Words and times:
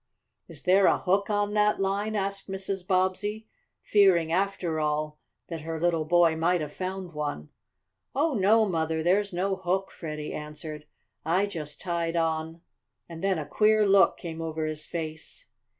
"Is 0.47 0.63
there 0.63 0.87
a 0.87 0.97
hook 0.97 1.29
on 1.29 1.53
that 1.53 1.79
line?" 1.79 2.15
asked 2.15 2.49
Mrs. 2.49 2.87
Bobbsey, 2.87 3.47
fearing, 3.83 4.31
after 4.31 4.79
all, 4.79 5.19
that 5.49 5.61
her 5.61 5.79
little 5.79 6.05
boy 6.05 6.35
might 6.35 6.59
have 6.59 6.73
found 6.73 7.13
one. 7.13 7.49
"Oh, 8.15 8.33
no, 8.33 8.65
Mother, 8.67 9.03
there's 9.03 9.31
no 9.31 9.55
hook," 9.57 9.91
Freddie 9.91 10.33
answered. 10.33 10.87
"I 11.23 11.45
just 11.45 11.79
tied 11.79 12.15
on" 12.15 12.61
And 13.09 13.23
then 13.23 13.37
a 13.37 13.45
queer 13.45 13.85
look 13.87 14.17
came 14.17 14.41
over 14.41 14.65
his 14.65 14.87
face. 14.87 15.45